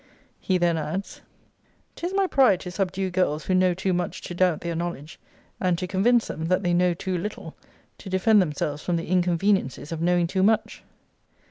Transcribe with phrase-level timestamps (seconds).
[0.39, 1.45] He then adds] * See Letter XLII.
[1.45, 1.93] of this volume.
[1.95, 5.19] 'Tis my pride to subdue girls who know too much to doubt their knowledge;
[5.59, 7.55] and to convince them, that they know too little,
[7.99, 10.83] to defend themselves from the inconveniencies of knowing too much.